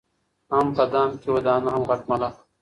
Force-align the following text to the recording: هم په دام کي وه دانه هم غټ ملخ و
هم 0.51 0.67
په 0.75 0.83
دام 0.93 1.11
کي 1.21 1.27
وه 1.33 1.41
دانه 1.47 1.69
هم 1.75 1.83
غټ 1.89 2.01
ملخ 2.09 2.33
و 2.37 2.41